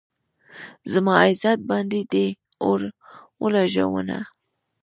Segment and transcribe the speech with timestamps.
[0.91, 2.27] زما عزت باندې دې
[2.65, 2.81] اور
[3.41, 4.17] ولږاونه